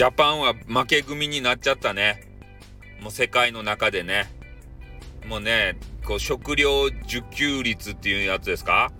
[0.00, 2.22] ジャパンは負け組になっちゃったね。
[3.02, 4.32] もう世界の中でね。
[5.26, 5.76] もうね、
[6.06, 8.92] こう食料自給率っていうやつですか？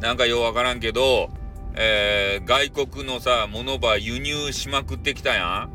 [0.00, 1.28] なんかようわからんけど、
[1.74, 5.68] えー、外国のさ、物ば輸入しまくってきたや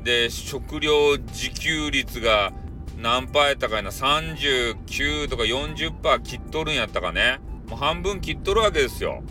[0.00, 0.02] ん。
[0.02, 2.52] で、食料自給率が
[2.98, 7.38] 何パーやったかいな、39とか40パー切っとるんやったかね。
[7.68, 9.22] もう半分切っとるわけですよ。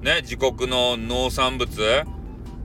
[0.00, 2.04] ね、自国の農産物。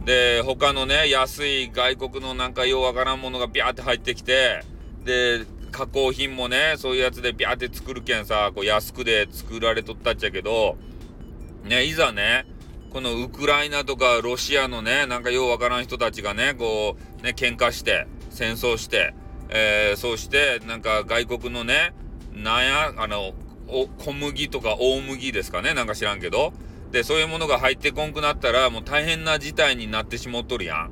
[0.05, 4.63] で、他のね、安い外国のなんかようわからんものがビャーって入ってきて、
[5.03, 10.77] で、加工品もね、そういうやつでビャーって作るけんさ、こう安くで作られとったっちゃけど、
[11.63, 12.45] ね、いざね、
[12.91, 19.13] このウクライナとかロシアのね、なんかようわからん人たちがね、こう、ね、喧嘩して、戦争して、
[19.49, 21.93] えー、そうして、なんか外国のね、
[22.33, 23.33] なんや、あの、
[23.67, 26.53] 小麦とか大麦ですかね、なんか知らんけど、
[26.91, 30.91] で、そういうものが入ってこんくなったら、もう大変な事態になってしもっとるやん。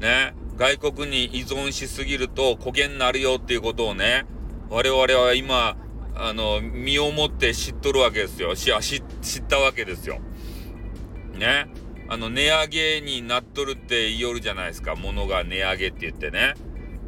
[0.00, 0.34] ね。
[0.56, 4.26] 外国に依存しすぎると焦げになるよっていうことをね、
[4.70, 5.76] 我々は今、
[6.14, 8.56] あの、身をもって知っとるわけですよ。
[8.56, 8.72] し、
[9.22, 10.18] 知ったわけですよ。
[11.34, 11.66] ね。
[12.08, 14.96] あの、値上げになっとるって言いよるじゃないですか。
[14.96, 16.54] 物が値上げって言ってね。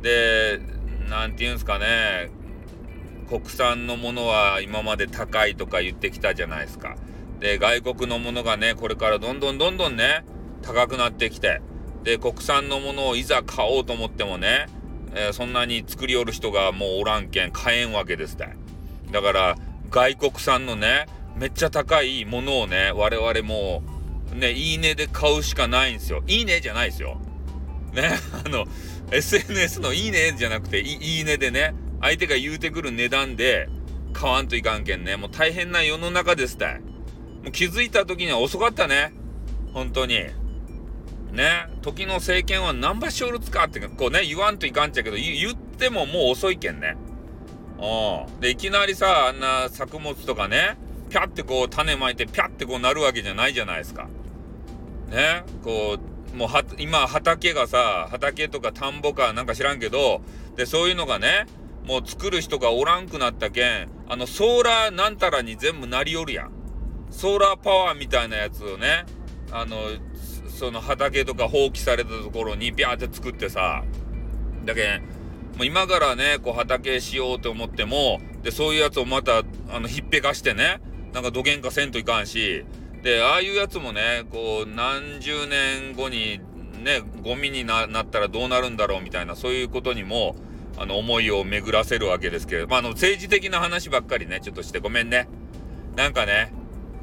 [0.03, 0.61] で、
[1.09, 2.31] なんて言うんすかね。
[3.29, 6.97] 国産のものは今まで高いとか言ってきたじゃないですか。
[7.41, 10.25] で、外国のものがね、これからどんどんどんどんね、
[10.63, 11.61] 高くなってきて、
[12.05, 14.67] で、国産のものをいざ買おうと思ってもね、
[15.15, 18.49] えー、そんなに作りよる人がもうおらんけん買えんわけですって。
[19.11, 19.57] だから、
[19.91, 23.83] 外国産のね、めっちゃ高いものをね、我々も
[24.33, 26.23] う、ね、いいねで買うしかないんですよ。
[26.27, 27.21] いいねじゃないですよ。
[27.93, 28.11] ね、
[28.45, 28.67] あの、
[29.11, 33.69] SNS のいいねじゃなくて、いいねでね、相手が言うてくる値段で
[34.13, 36.81] 買わんといかんけんね、もう大変な世の中ですたい。
[37.53, 39.13] 気づいた時には遅かったね。
[39.73, 40.15] 本当に。
[41.33, 41.69] ね。
[41.83, 46.97] 時の政権は何場所おるつかってこうね、言わんといかんちゃけど、言ってももう遅いけんね。
[47.79, 48.41] うん。
[48.41, 50.77] で、いきなりさ、あんな作物とかね、
[51.09, 54.09] ぴゃってこう種まいてぴゃってこうなるわけじゃないじゃないですか。
[55.11, 55.45] ね。
[55.65, 55.99] こ
[56.33, 60.23] う、もうは、今畑がさ、畑とか田んぼかなんか知らんけど、
[60.57, 61.47] で、そういうのがね、
[61.87, 66.60] もう作る人がおらんくなったけん、あの、ソーラーなんたらに全部なりよるやん。
[67.11, 69.05] ソーラーパワーみたいなやつをね、
[69.53, 69.77] あの、
[70.49, 73.83] その畑とか放棄されたところにビャーって作ってさ、
[74.65, 75.01] だけ
[75.57, 80.81] もう今からね、こう畑しようと思っても、で、そういうやつをまた、あの、ひっぺかしてね、
[81.13, 82.65] なんか土幻化せんといかんし、
[83.03, 86.41] で、ああいうやつもね、こう、何十年後に
[86.83, 90.37] ね、ゴミになったらどうなるんだろうみたいな、そういうことにも、
[90.79, 95.29] あの、思いを巡らせるわけですけど、まあ、あの、政治的な話ばっかりね、ちょっとしてごめんね。
[95.97, 96.53] なんかね、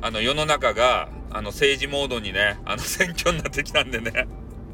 [0.01, 4.27] あの世の中があの政治モードにねあの選挙になってきたんでね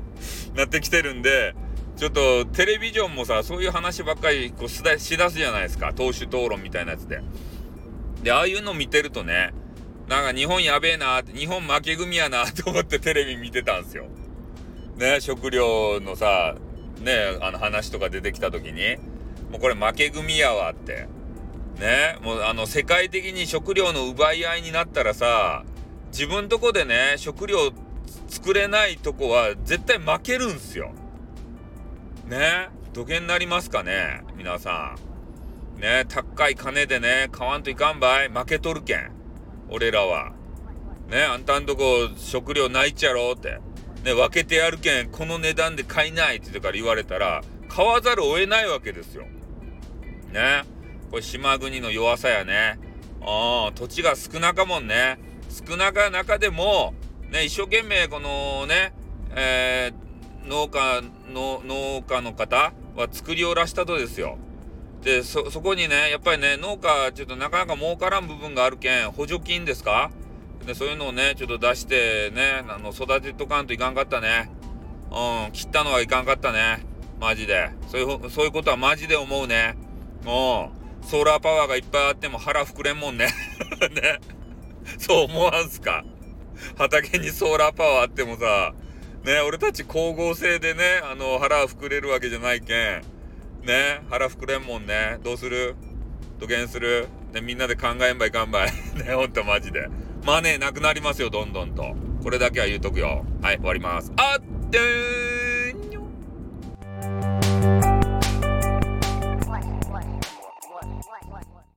[0.56, 1.56] なってきてるんで
[1.96, 7.22] ちょっとテレビジョンもさそういう話ばっかりこうしだすじゃないですか党首討論みたいなやつで。
[8.24, 9.52] でああいうの見てるとね
[10.08, 14.06] なんか日本やべえな日本負け組やなと思って テレビ見てたんですよ。
[14.98, 16.56] ね食料のさ
[17.02, 18.98] ねあの話とか出てきた時に
[19.52, 21.08] もうこれ負け組やわって。
[21.80, 25.64] ねもうあの世界的に食料の奪い合いになったらさ
[26.12, 27.72] 自分とこでね食料
[28.28, 30.92] 作れないとこは絶対負けるんすよ。
[32.28, 34.96] ね土下になりますかね皆さ
[35.78, 35.80] ん。
[35.82, 39.12] ね高い金でね買わんといかんばい負けとるけん
[39.70, 40.34] 俺らは。
[41.10, 43.60] ねあんたんとこ食料ないっちゃろって。
[44.04, 49.26] ね分けてやるけんこの値段で買いないって言ってから言われたら買わざるを得ないわけですよ。
[50.32, 50.64] ね
[51.14, 52.80] これ島国の弱さやね。
[53.22, 55.20] うん、土地が少なかもんね。
[55.68, 56.96] 少なか中でも、
[57.30, 58.94] ね、一生懸命このね、
[59.36, 64.40] えー、農家の、農家の方は作りおらしたとですよ。
[65.04, 70.10] で、そ、そこにね、やっぱりね、農家、ちょっとなかなか儲からん部分があるけん、補助金ですか？
[70.66, 74.50] で、そういうのをね、ちょっと出してね、あの、育てとかんといかんかったね。
[75.12, 76.84] うん、切ったのはいかんかったね。
[77.20, 77.70] マジで。
[77.90, 79.76] そういう、そういうことはマジで思うね。
[80.26, 80.83] うん。
[81.10, 83.28] ソーラーパワーがいっぱいあっても腹膨れんもんね
[83.94, 84.20] ね。
[84.98, 86.04] そう思わんすか？
[86.78, 88.74] 畑にソーラーパワーあってもさ、
[89.24, 93.02] ね、俺たち光合成でね、あの、腹膨れるわけじゃないけん。
[93.66, 95.20] ね、腹膨れんもんね。
[95.24, 95.76] どうする？
[96.40, 97.08] 土下する？
[97.34, 98.72] ね、みんなで考えんばいかんばい。
[98.96, 99.88] ね、ほんとマジで。
[100.26, 101.96] マネーなくなりますよ、どんどんと。
[102.24, 103.26] これだけは言うとくよ。
[103.42, 104.12] はい、終わります。
[104.18, 105.43] あってー